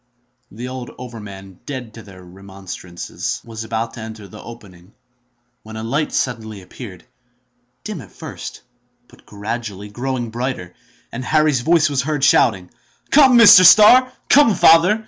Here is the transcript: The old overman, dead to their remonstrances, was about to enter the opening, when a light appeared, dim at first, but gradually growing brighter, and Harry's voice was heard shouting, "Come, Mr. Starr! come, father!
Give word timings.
The 0.49 0.67
old 0.67 0.89
overman, 0.97 1.59
dead 1.67 1.93
to 1.93 2.01
their 2.01 2.23
remonstrances, 2.23 3.39
was 3.45 3.63
about 3.63 3.93
to 3.93 3.99
enter 3.99 4.27
the 4.27 4.41
opening, 4.41 4.95
when 5.61 5.75
a 5.75 5.83
light 5.83 6.27
appeared, 6.27 7.05
dim 7.83 8.01
at 8.01 8.11
first, 8.11 8.63
but 9.07 9.27
gradually 9.27 9.89
growing 9.89 10.31
brighter, 10.31 10.73
and 11.11 11.23
Harry's 11.23 11.61
voice 11.61 11.87
was 11.87 12.01
heard 12.01 12.23
shouting, 12.23 12.71
"Come, 13.11 13.37
Mr. 13.37 13.63
Starr! 13.63 14.11
come, 14.27 14.55
father! 14.55 14.99